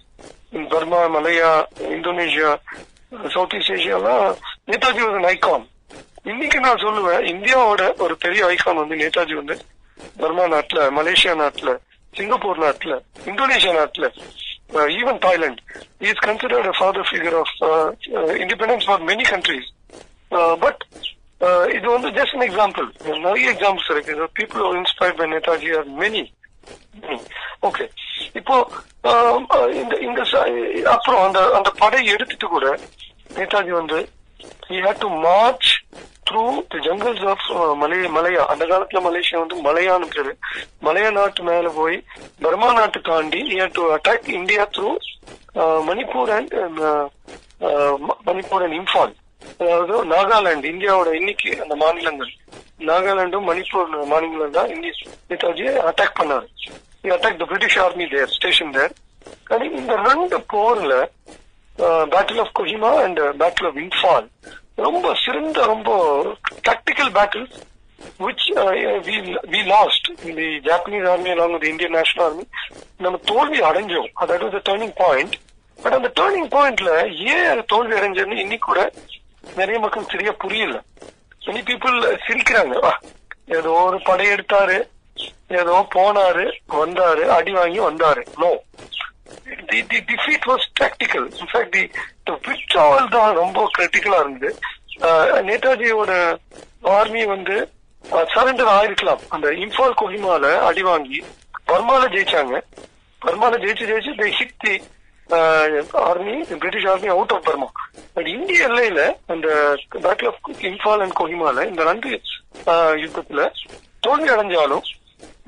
[0.56, 1.50] in Burma Malaya
[1.96, 2.50] Indonesia
[3.34, 4.24] south east ஏஷியாலாம்
[4.72, 5.66] Netaji ஒரு ஐகான்
[6.32, 9.56] இன்னைக்கு நான் சொல்லுவேன் இந்தியாவோட ஒரு பெரிய ஐகான் வந்து நேதாஜி வந்து.
[10.20, 11.72] பர்மா நாட்டுல மலேசியா நாட்டுல
[12.14, 12.94] சிங்கப்பூர் நாட்டுல
[13.30, 14.06] இந்தோனேஷியா நாட்டுல.
[14.95, 15.63] even Thailand
[16.05, 17.55] is considered father figure of
[18.43, 19.69] independence for many countries
[20.59, 20.81] but
[21.73, 22.87] இது வந்து ஜஸ்ட் an எக்ஸாம்பிள்
[23.19, 26.23] நிறைய எக்ஸாம்பிள்ஸ் இருக்கு people inspired by Netaji are many
[27.61, 27.85] okay
[28.35, 28.55] இப்போ
[29.03, 29.37] ஆஹ்,
[29.75, 30.47] இந்த இந்த ச-
[30.87, 32.67] அப்புறம் அந்த அந்த படை எடுத்துட்டு கூட
[33.35, 33.99] நேதாஜி வந்து
[34.67, 35.67] he had to march
[36.26, 37.44] through the jungles of
[37.76, 40.32] மலை மலையா அந்த காலத்துல மலேசியா வந்து மலையான்னு பேரு
[40.82, 41.96] மலையா நாட்டு மேல போய்
[42.42, 43.40] பர்மா நாட்டு தாண்டி
[43.74, 44.90] to attack India through
[45.88, 46.54] Manipur and
[48.28, 49.14] Manipur and Imphal
[49.60, 52.32] அதாவது நாகாலாந்து இந்தியாவோட இன்னைக்கு அந்த மாநிலங்கள்.
[52.86, 54.92] நாகாலாண்டும் மணிப்பூர் மாநிலங்கள் தான் இந்திய
[55.30, 56.46] நேதாஜியை அட்டாக் பண்ணாரு
[57.10, 58.94] attack the British army their station there
[59.44, 60.94] కానీ இந்த ரெண்டு போர்ல
[62.12, 64.26] battle of Kohima and battle of Imphal
[64.76, 65.90] ரொம்ப சிறந்த ரொம்ப
[66.68, 67.46] tactical battle
[68.18, 68.46] which
[69.52, 70.32] we lost the
[70.68, 72.44] Japanese army along with Indian National Army
[72.98, 74.08] நம்ம தோல்வி அடைஞ்சோம்.
[74.20, 75.34] That was turning point
[75.82, 76.90] but அந்த டேர்னிங் பாயிண்ட்ல
[77.32, 78.92] ஏன் தோல்வி அடைஞ்சதுன்னு இன்னைக்கு கூட
[79.56, 80.82] நிறைய மக்கள் சரியா புரியல.
[81.46, 82.92] மெனி பீப்புள் சிரிக்கிறாங்க.
[83.58, 84.78] ஏதோ ஒரு படையெடுத்தாரு.
[85.48, 88.22] ஏதோ போனாரு வந்தாரு அடி வாங்கி வந்தாரு.
[88.36, 88.50] No
[89.70, 91.84] the the defeat was tactical in fact the
[92.26, 94.50] the withdrawal தான் ரொம்ப கிரிட்டிக்கலா இருந்தது.
[95.48, 96.12] நேதாஜியோட
[96.90, 97.56] ஆர்மி வந்து
[98.32, 99.22] சரண்டர் ஆயிருக்கலாம்.
[99.28, 101.18] அந்த இம்பால் கொஹிமால அடி வாங்கி
[101.70, 102.56] பர்மால ஜெயிச்சாங்க.
[103.22, 104.74] பர்மால ஜெயிச்சு ஜெயிச்சு the hit the
[106.02, 107.68] army British army out of Burma
[108.14, 109.46] but இந்திய எல்லையில அந்த
[110.04, 112.10] பேட்டில் ஆஃப் இம்பால் அண்ட் கொஹிமால இந்த ரெண்டு
[112.66, 113.42] ஆஹ், யுத்தத்துல
[114.02, 114.84] தோல்வி அடைஞ்சாலும்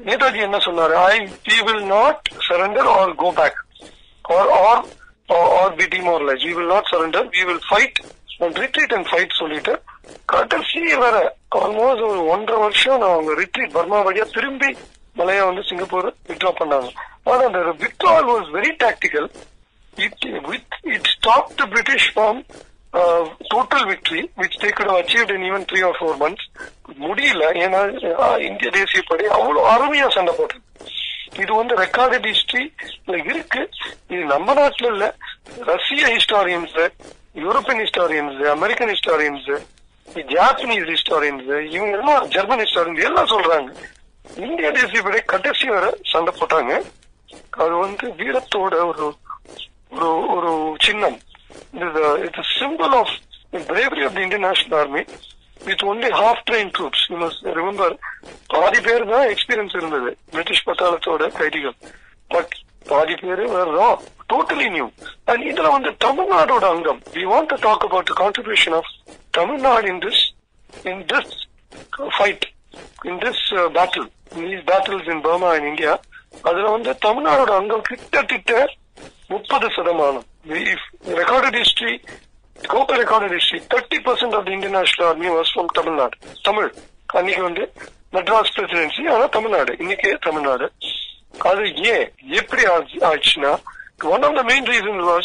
[0.07, 0.95] நேதாஜி என்ன சொன்னாரு?
[1.07, 1.15] I
[1.47, 3.59] we will not surrender or go back
[4.37, 4.83] or or
[5.61, 7.99] or be demoralise we will not surrender we will fight
[8.45, 9.75] and retreat and fight சொல்லிட்டு
[10.27, 11.17] கடைசி வர
[11.61, 14.71] ஆல்மோஸ்ட் ஒரு ஒன்றரை வருஷம் நான் அவங்க ரிட்ரீட் பர்மா வழியா திரும்பி
[15.17, 16.89] மலையா வந்து சிங்கப்பூர் வித்ட்ரா பண்ணாங்க.
[17.31, 19.29] ஆனா அந்த withdrawal was very tactical
[19.97, 22.41] it with it stop the British from
[23.53, 26.47] total victory which they they achieve in even three or four months
[27.01, 27.43] முடியல.
[27.65, 27.81] ஏன்னா
[28.49, 30.63] இந்திய தேசிய படை அவ்வளவு அருமையா சண்டை போட்டது
[31.33, 33.71] இது வந்து ரெக்கார்டட் ஹிஸ்டரி இருக்கு.
[34.09, 35.15] இது நம்ம நாட்டுல இல்ல.
[35.67, 36.77] ரஷ்ய historians
[37.35, 39.51] European historians American historians
[40.15, 43.71] Japanese historians இவங்க எல்லாம் ஜெர்மன் ஹிஸ்டாரியன்ஸ் எல்லாம் சொல்றாங்க.
[44.37, 46.83] இந்திய தேசியப்படி கடைசி வர சண்டை போட்டாங்க.
[47.51, 49.15] அது வந்து வீரத்தோட ஒரு
[49.91, 51.19] ஒரு ஒரு சின்னம்.
[52.25, 53.15] It's symbol of
[53.53, 55.03] bravery of the Indian National Army
[55.67, 57.01] with only half trained troops.
[57.11, 57.91] You must remember,
[58.55, 60.11] பாதி பேர் தான் எக்ஸ்பீரியன்ஸ் இருந்தது.
[60.31, 61.77] பிரிட்டிஷ் பட்டாளத்தோட கைதிகள்.
[62.35, 62.55] பட்
[62.93, 63.43] பாதி பேர்
[63.79, 63.89] ரா
[64.33, 64.87] டோட்டலி நியூ
[65.31, 67.01] அண்ட் இதுல வந்து தமிழ்நாடோட அங்கம்.
[67.17, 68.93] We want to talk about contribution of
[69.31, 70.23] Tamil Nadu in this
[70.93, 71.35] in this
[72.19, 72.47] fight
[73.11, 73.45] in this
[73.79, 75.93] battle these battles in Burma and India.
[76.49, 78.73] அதுல வந்து தமிழ்நாடோட அங்கம் கிட்டத்தட்ட
[79.29, 80.27] முப்பது சதமானம்.
[81.21, 81.95] ரெக்கார்டட் ஹிஸ்டரி
[82.67, 86.73] கோப்பை recorded history thirty percent of the Indian National Tamil Nadu Tamil
[87.07, 87.73] அன்னைக்கு வந்து
[88.13, 89.77] மெட்ராஸ் பிரசிடென்சி ஆனா தமிழ்நாடு.
[89.79, 90.73] இன்னைக்கு தமிழ்நாடு.
[91.39, 92.13] அது ஏன்?
[92.29, 93.57] எப்படி ஆச்சு- ஆச்சுன்னா
[94.05, 95.21] one of the main reason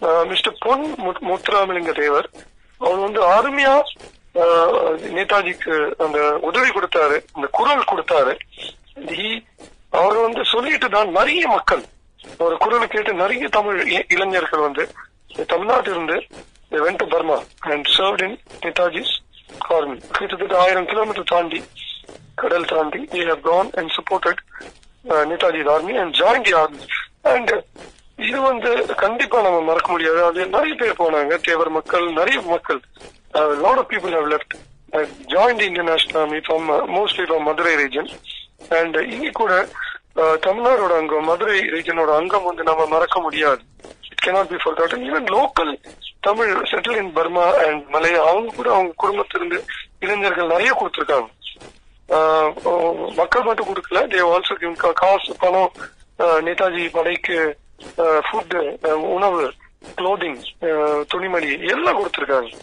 [0.00, 2.30] was mister Pon Muthuramalinga Thevar
[2.78, 3.82] அவர் வந்து அருமையா
[4.34, 8.38] ஆஹ், uh, நேதாஜிக்கு அந்த உதவி கொடுத்தாரு அந்த குரல் கொடுத்தாரு.
[9.90, 11.84] அவர் வந்து சொல்லிட்டு தான் நிறைய மக்கள்
[12.38, 14.88] ஒரு குரலை கேட்டு நிறைய தமிழ் இ- இளைஞர்கள் வந்து
[15.36, 16.28] தமிழ்நாட்டிலிருந்து
[16.74, 17.38] இருந்து went to Burma
[17.72, 19.12] and served in Netaji's
[19.76, 21.60] army கிட்டத்தட்ட ஆயிரம் கிலோமீட்டர் தாண்டி
[22.42, 24.38] கடல் தாண்டி they have gone and supported
[25.12, 25.24] uh,
[25.74, 26.84] army and join the army
[27.32, 27.52] and
[28.28, 28.70] இது வந்து
[29.02, 30.20] கண்டிப்பா நம்ம மறக்க முடியாது.
[30.24, 31.34] அது நிறைய பேர் போனாங்க.
[31.48, 32.80] தேவர் மக்கள் நிறைய மக்கள்.
[33.64, 34.54] Lot of people have left
[35.34, 38.10] join the Indian National Army from mostly from Madurai region
[38.80, 39.52] and இனி கூட
[40.22, 43.62] uh, தமிழ்நாடோட அங்கம் மதுரை ரீஜனோட அங்கம் வந்து நம்ம மறக்க முடியாது.
[44.22, 45.82] It be forgotten even local
[46.20, 49.64] Tamil settle in Burma and Malaya அவங்க கூட அவங்க குடும்பத்திலிருந்து
[50.00, 51.28] இளைஞர்கள் நிறைய கொடுத்திருக்காங்க.
[52.08, 53.94] ஆஹ் மக்கள் மட்டும் கொடுக்கல.
[53.94, 55.72] தே ஆல்சோ கிவ் காசு பணம்
[56.18, 57.58] ஆஹ் நேதாஜி படைக்கு
[57.96, 59.52] ஃபுட் உணவு
[59.96, 62.58] க்ளோதிங் துணிமணி எல்லாம் கொடுத்துருக்காங்க.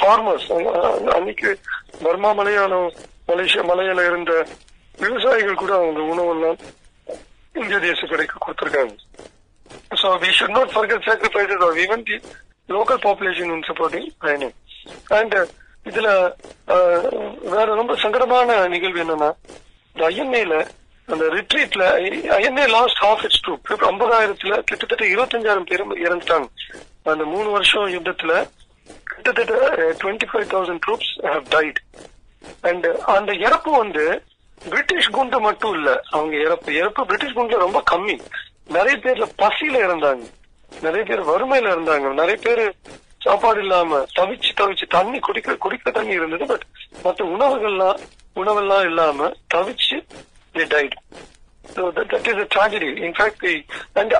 [0.00, 1.58] ஃபார்மர்ஸ் அன்னைக்கு
[2.02, 2.92] பர்மா மலையாளம்
[3.28, 4.46] மலேசியா மலையில இருந்த
[4.98, 6.58] விவசாயிகள் கூட அவங்க உணவெல்லாம்
[7.52, 8.96] இந்திய தேச கடைக்கு கொடுத்துருக்காங்க.
[9.96, 12.20] So we should not forget sacrifices of even the
[12.68, 14.52] local population in supporting INA.
[15.10, 15.46] And uh,
[15.84, 16.08] இதுல
[16.74, 17.02] uh,
[17.52, 19.30] வேற ரொம்ப சங்கடமான நிகழ்வு என்னன்னா
[19.92, 20.56] இந்த ஐஎன்ஏல
[21.06, 21.84] அந்த ரிட்ரீட்ல
[22.38, 26.48] INA lost half its troop ஐம்பதாயிரத்துல கிட்டத்தட்ட இருபத்தஞ்சாயிரம் பேர் இறந்துட்டாங்க.
[27.02, 28.48] அந்த மூணு வருஷம் யுத்தத்துல
[29.04, 29.54] கிட்டத்தட்ட
[30.02, 31.80] twenty five thousand troops have died
[32.60, 34.22] and அந்த இறப்பு வந்து
[34.68, 38.20] பிரிட்டிஷ் குண்டு மட்டும் இல்ல அவங்க இறப்பு இறப்பு பிரிட்டிஷ் குண்டுல ரொம்ப கம்மி.
[38.76, 40.24] நிறைய பேர்ல பசியில இருந்தாங்க
[40.82, 42.62] நிறைய பேர் வறுமையில இருந்தாங்க நிறைய பேர்
[43.24, 46.46] சாப்பாடு இல்லாம தவிச்சு தவிச்சு தண்ணி குடிக்க குடிக்க தண்ணி இருந்தது.
[46.46, 46.66] பட்
[47.04, 47.98] மற்ற உணவுகள்லாம்
[48.36, 49.98] உணவெல்லாம் இல்லாம தவிச்சு
[50.54, 50.94] they died.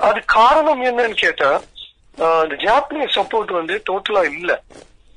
[0.09, 1.61] அது காரணம் என்னன்னு கேட்டா
[2.43, 4.51] இந்த ஜாப்பனீஸ் சப்போர்ட் வந்து டோட்டலா இல்ல.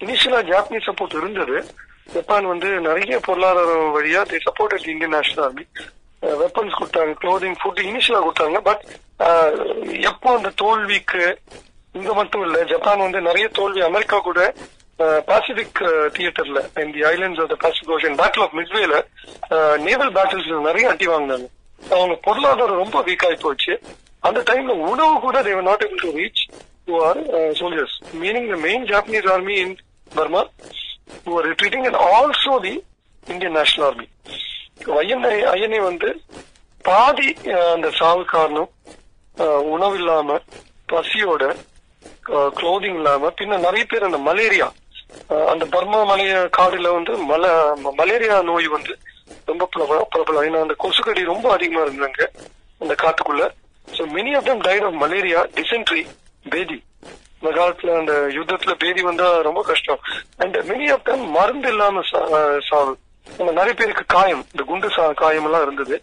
[0.00, 1.56] இனிஷியலா ஜாப்பனீஸ் சப்போர்ட் இருந்தது.
[2.12, 5.64] ஜப்பான் வந்து நிறைய பொருளாதாரம் வழியா the support Indian National Army
[6.42, 8.58] weapons கொடுத்தாங்க க்ளோதிங் ஃபுட் இனிஷியலா கொடுத்தாங்க.
[8.68, 8.82] பட்
[10.10, 11.24] எப்போ அந்த தோல்விக்கு
[11.98, 14.40] இங்க மட்டும் இல்ல ஜப்பான் வந்து நிறைய தோல்வி அமெரிக்கா கூட
[15.30, 15.80] பாசிபிக்
[16.16, 18.96] தியேட்டர்ல இந்த islands of the Pacific ocean battle of மிட்வேல
[19.86, 21.46] naval battles நிறைய அட்டி வாங்கினாங்க.
[21.94, 23.74] அவங்க பொருளாதாரம் ரொம்ப வீக் ஆகி போச்சு.
[24.28, 26.42] அந்த டைம்ல உணவு கூட they were not able to reach
[26.88, 27.20] to our
[27.60, 29.76] soldiers meaning the main Japanese army in
[30.18, 30.44] Burma
[31.24, 32.72] who are retreating and also the
[33.26, 34.06] Indian National Army.
[34.80, 36.20] INA INA வந்து
[36.82, 37.36] பாதி
[37.72, 38.70] அந்த சாவு காரணம்
[39.62, 40.40] உணவு இல்லாம
[40.92, 41.56] பசியோட
[42.26, 44.72] க்ளோதிங் இல்லாம பின்ன நிறைய பேர் அந்த மலேரியா
[45.28, 48.98] அந்த பர்மா மலைய காடுல வந்து மல மலேரியா நோய் வந்து
[49.46, 50.46] ரொம்ப பிரபலம் பிரபலம்.
[50.46, 52.26] ஏன்னா அந்த கொசுக்கடி ரொம்ப அதிகமா இருந்தாங்க
[52.78, 53.50] அந்த காட்டுக்குள்ள.
[53.92, 56.06] So many of them died of malaria dysentery
[56.50, 56.82] பேதி
[57.40, 59.98] இந்த காலத்துல அந்த யுத்தத்துல பேதி வந்தா ரொம்ப கஷ்டம்.
[60.36, 62.96] அண்ட் மெனி ஆஃப் தம் மருந்து இல்லாம சா- அஹ் சாவு.
[63.38, 64.44] நிறைய பேருக்கு காயம்.
[64.52, 66.02] இந்த குண்டு காயம் எல்லாம் இருந்தது.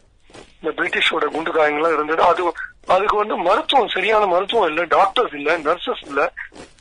[0.62, 2.21] இந்த பிரிட்டிஷோட குண்டு காயங்கள்லாம் இருந்தது.
[2.21, 2.53] அது
[2.88, 6.34] அதுக்கு வந்து மருத்துவம் சரியான மருத்துவம் இல்ல டாக்டர்ஸ் இல்ல நர்சஸ் இல்ல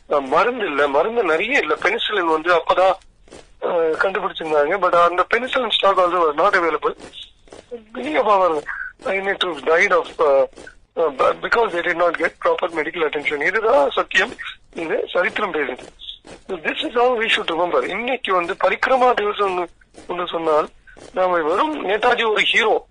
[0.07, 0.88] மருந்து இல்ல.
[0.88, 1.74] மருந்து நிறைய இல்ல.
[1.74, 2.94] பெனிசிலின் வந்து அப்பதான்
[3.62, 4.79] கண்டுபிடிச்சிருந்தாங்க.
[4.79, 6.94] பட் அந்த penicillin stock also not available
[7.94, 8.62] many of our
[9.05, 10.46] initiatives died of uh,
[10.96, 13.46] uh, because they did not get proper medical attention.
[13.46, 14.33] இதுதான் சத்தியம்.
[14.74, 15.87] இது சரித்திரம் பேசுது.
[16.48, 19.68] This is how we should இன்னைக்கு வந்து பரிக்கிரமா திவசம்
[20.06, 20.68] ஒன்று சொன்னால்
[21.12, 22.87] நாம வெறும் நேதாஜி ஒரு ஹீரோ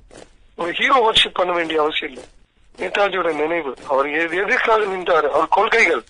[0.55, 2.29] ஒரு ஹீரோ வர்ஷிப் பண்ண வேண்டிய அவசியம் இல்லை.
[2.77, 5.29] நேதாஜியோட நினைவு அவர் எது- எதுக்காக நின்றாரு?
[5.29, 6.03] அவர் கொள்கைகள்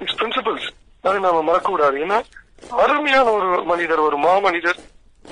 [0.00, 0.68] இட்ஸ் பிரின்சிபல்ஸ்
[1.02, 2.22] அதை நாம மறக்க கூடாது ஏன்னா
[2.70, 4.76] அருமையான ஒரு மனிதர் ஒரு மாமனிதர் மனிதர்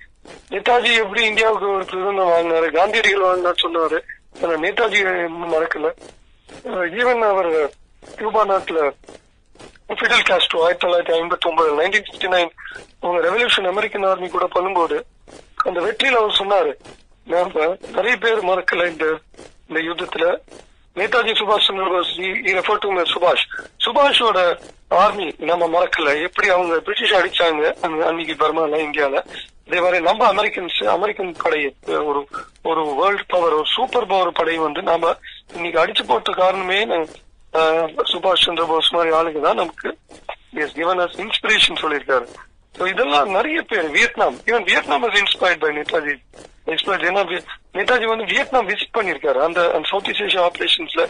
[0.49, 4.01] நேதாஜி எப்படி இந்தியாவுக்கு ஒரு பிரதமர் வாங்கினாரு காந்தியடிகள் வாங்கினார் சொன்னாரு.
[4.43, 5.91] ஆனா நேதாஜி மறக்கல.
[6.63, 7.73] Uh, ஈவன் அவர்
[8.17, 8.81] கியூபா நாட்டுல
[9.99, 12.51] ஃபிடல் காஸ்ட்ரோ ஆயிரத்தி தொள்ளாயிரத்தி ஐம்பத்தி ஒன்பது நைன்டீன் பிப்டி நைன்
[13.01, 14.97] அவங்க ரெவல்யூஷன் அமெரிக்கன் ஆர்மி கூட பண்ணும்போது
[15.55, 16.71] அந்த வெற்றியில அவர் சொன்னாரு
[17.27, 19.05] நாம நிறைய பேர் மறக்கல இந்த
[19.69, 20.25] இந்த யுத்தத்துல.
[20.95, 23.45] நேதாஜி சுபாஷ் சந்திர போஸ் சுபாஷ்
[23.85, 24.39] சுபாஷோட
[24.87, 26.09] ஆர்மி நம்ம மறக்கல.
[26.21, 27.63] எப்படி அவங்க பிரிட்டிஷ் அடிச்சாங்க
[28.07, 29.23] அன்னைக்கு பர்மால இந்தியால?
[29.67, 32.27] இதே மாதிரி நம்ம அமெரிக்கன்ஸ் அமெரிக்கன் படை ஒரு
[32.63, 35.13] ஒரு வேர்ல்ட் பவர் ஒரு சூப்பர் பவர் படை வந்து நாம
[35.53, 36.79] இன்னைக்கு அடிச்சு போட்ட காரணமே
[38.11, 39.89] சுபாஷ் சந்திர போஸ் மாதிரி ஆளுங்க தான் நமக்கு
[40.63, 42.27] எஸ் கிவன் அஸ் இன்ஸ்பிரேஷன் சொல்லியிருக்காரு
[42.75, 46.15] இதெல்லாம் நிறைய பேர் Vietnam even Vietnam is inspired by Netaji
[46.73, 47.05] inspired
[47.77, 51.03] Netaji வந்து வியட்நாம் விசிட் பண்ணிருக்காரு அந்த அந்த south east Asia ஆபரேஷன்ஸ்ல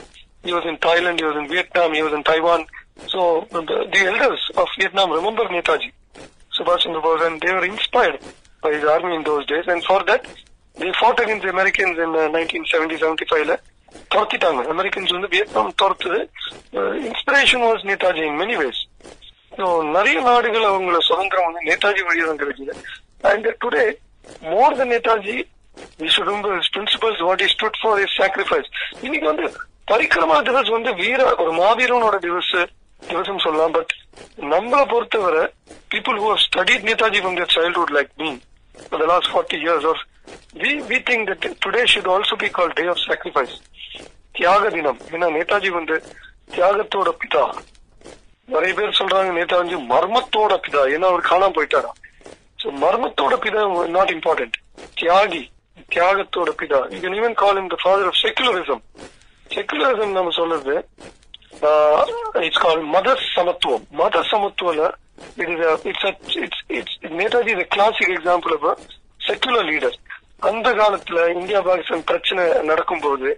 [0.44, 2.66] use in Thailand use in Vietnam use in Taiwan
[3.14, 3.22] so
[3.94, 5.92] the elders of Vietnam remember Netaji
[6.58, 8.18] சுபாஷ் Chandra Bose and they were inspired
[8.64, 10.26] by his army in those days and for that
[10.78, 13.56] the fought against Americans in nineteen seventy seventy ஃபைவ்ல
[14.14, 16.20] துரத்திட்டாங்க Americans வந்து Vietnam துரத்துது
[17.10, 18.82] inspiration was Netaji in many ways
[19.96, 22.76] நிறைய நாடுகள் அவங்கள சுதந்திரம் வந்து நேதாஜி வழியா தான் கிடைக்குது
[23.32, 23.86] and today
[24.46, 25.38] more the Netaji
[26.72, 28.70] principles what is stood for is sacrifice
[29.02, 29.48] இன்னைக்கு வந்து
[29.88, 32.54] பரிக்கிரமா திவஸ் வந்து வீர ஒரு மாவீரனோட திவஸ்
[33.02, 33.94] திவசம் சொல்லலாம் பட்
[34.54, 35.44] நம்மளை பொறுத்தவரை
[35.92, 38.32] people who have Netaji from their childhood like me
[38.76, 39.60] for the last 40
[40.62, 43.56] we we think that today should also be called day of sacrifice.
[44.38, 45.00] தியாக தினம்.
[45.14, 45.96] ஏன்னா நேதாஜி வந்து
[46.54, 47.44] தியாகத்தோட பிதா.
[48.54, 50.84] நிறைய பேர் சொல்றாங்க நேதாஜி மர்மத்தோட பிதா.
[50.96, 51.92] ஏன்னா அவர் காணாம போயிட்டாரா?
[52.62, 53.64] சோ மர்மத்தோட பிதா
[53.96, 54.58] நாட் இம்பார்ட்டன்ட்
[55.02, 55.44] தியாகி
[55.96, 56.80] தியாகத்தோட பிதா.
[56.94, 58.84] You can even call him the father of secularism
[59.56, 60.76] secularism நம்ம சொல்றது
[62.46, 64.90] இட்ஸ் கால் மத சமத்துவம் மத சமத்துவல
[65.42, 65.52] it
[65.92, 68.82] is it's it's it's Netaji is classic example of
[69.28, 69.98] secular leader
[70.42, 73.30] அந்த காலத்துல இந்தியா பாகிஸ்தான் பிரச்சனை நடக்கும்போது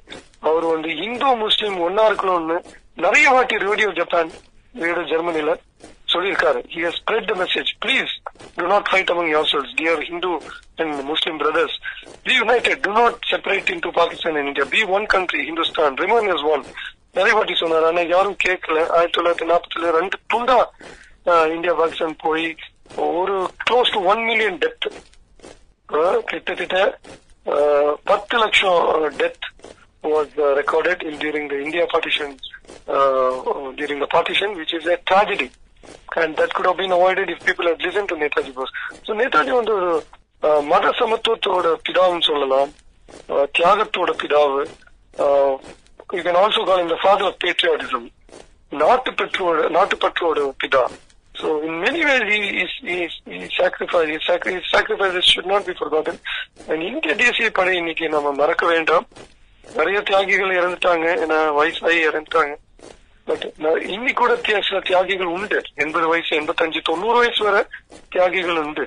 [0.42, 2.58] அவர் வந்து இந்தோ முஸ்லீம் ஒன்னா இருக்கணும்னு
[2.98, 4.32] நிறைய வாட்டி ரேடியோ ஜப்பான்
[4.76, 5.52] ரேடியோ ஜெர்மனில
[6.14, 6.60] சொல்லியிருக்காரு.
[6.70, 6.98] He has
[7.36, 8.12] message please
[8.58, 10.32] do not fight among yourselves dear Hindu
[10.80, 11.76] and Muslim brothers
[12.26, 16.46] be united do not separate into Pakistan and India be one country Hindustan remain is
[16.54, 16.64] one
[17.16, 17.86] நிறைய வாட்டி சொன்னார்.
[17.86, 18.78] ஆனா யாரும் கேட்கல.
[18.96, 20.58] ஆயிரத்தி தொள்ளாயிரத்தி நாற்பத்துல ரெண்டு துண்டா
[21.26, 22.48] ஆஹ், இந்தியா பாகிஸ்தான் போய்
[23.10, 24.88] ஒரு close to one million death
[25.90, 26.78] கிட்டத்தட்ட
[27.46, 28.80] ஆஹ், பத்து லட்சம்
[29.18, 29.46] death
[30.04, 32.28] was uh, recorded in during the India partition
[32.88, 33.32] uh,
[33.74, 35.48] during the partition, which is a tragedy,
[36.16, 38.74] and that could have been avoided if people had listened to Netaji Bose.
[39.04, 39.90] So Netaji வந்து ஒரு
[40.44, 42.70] uh, மத சமத்துவத்தோட பிதாவுன்னு சொல்லலாம்
[43.56, 44.62] தியாகத்தோட பிதாவு
[46.10, 48.08] you can also call இந்த father of patriotism
[48.72, 50.84] நாட்டுப்பற்றோட நாட்டுப்பற்றோட பிதா
[51.36, 52.98] So in many ways, he, he, he,
[53.30, 54.10] he sacrificed.
[54.10, 56.16] His, sacri- sacrifices should not be forgotten.
[56.70, 59.06] And இந்திய தேசிய படை இன்னைக்கு நம்ம மறக்க வேண்டாம்
[59.68, 62.54] நிறைய தியாகிகள் இறந்துட்டாங்க ஏன்னா வயசாகி இறந்துட்டாங்க
[63.28, 63.46] பட்
[63.90, 67.62] இன்னி கூட சில தியாகிகள் உண்டு எண்பது வயசு எண்பத்தஞ்சு தொண்ணூறு வயசு வரை
[68.10, 68.86] தியாகிகள் உண்டு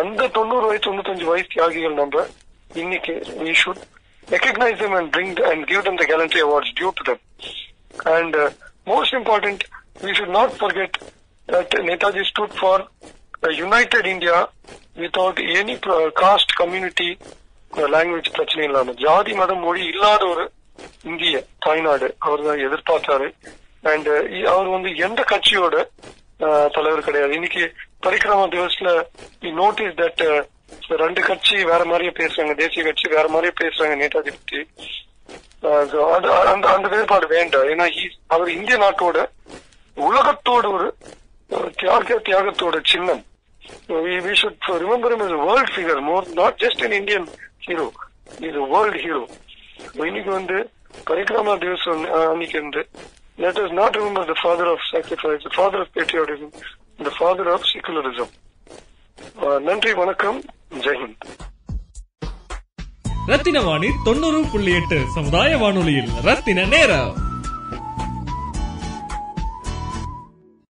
[0.00, 2.24] அந்த தொண்ணூறு வயசு தொண்ணூத்தஞ்சு வயசு தியாகிகள் நம்ம
[2.74, 3.82] இன்னைக்கு we should
[4.28, 7.22] recognise them and bring and give them the gallantry awards due to them
[8.16, 8.38] and
[8.86, 9.64] most important
[10.02, 10.96] we should not forget
[11.46, 14.48] that Netaji stood for a united India
[14.96, 15.78] without any
[16.20, 17.18] caste, community,
[17.72, 18.92] uh, language பிரச்சனை இல்லாம.
[18.92, 20.50] ஜாதி மதம் மொழி இல்லாத ஒரு
[21.02, 23.32] இந்திய தாய்நாடு அவர் தான் எதிர்பார்த்தாரு.
[23.82, 24.08] அண்ட்
[24.46, 25.86] அவர் வந்து எந்த கட்சியோட
[26.72, 27.32] தலைவர் கிடையாது.
[27.32, 29.02] இன்னைக்கு பரிக்கிரமா திவஸ்ல
[29.40, 30.46] நோட்டீஸ் தட்
[30.88, 32.56] ரெண்டு கட்சி வேற மாதிரியே பேசுறாங்க.
[32.56, 34.68] தேசிய கட்சி வேற மாதிரியே பேசுறாங்க நேதாஜி பத்தி.
[35.60, 36.04] அது
[36.46, 37.62] அந்த அந்த வேறுபாடு வேண்டாம்.
[37.62, 39.28] ஏன்னா அவர் இந்திய நாட்டோட
[39.96, 40.96] உலகத்தோட ஒரு
[41.50, 43.24] uh, தியாக தியாகத்தோட சின்னம்
[43.96, 47.24] we, we should remember him as a world figure more not just an Indian
[47.60, 47.86] hero
[48.38, 49.22] he's a world hero
[50.06, 50.56] இன்னைக்கு வந்து
[51.06, 52.82] பரிக்கிரமா திவஸ் வந்து, அஹ், அன்னைக்கு வந்து
[53.38, 56.48] let us not remember the father of sacrifice, the father of patriotism,
[56.98, 58.28] the father of secularism.
[59.38, 60.38] Uh, நன்றி வணக்கம்
[60.86, 61.26] ஜெய்ஹிந்த்
[63.28, 67.14] ரத்தின வாணி தொண்ணூறு புள்ளி எட்டு சமுதாய வானொலியில் ரத்தின நேரம்